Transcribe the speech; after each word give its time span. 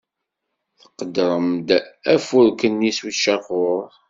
Tqeddrem-d 0.79 1.67
afurk-nni 2.15 2.91
s 2.97 2.99
ucaqur. 3.07 3.85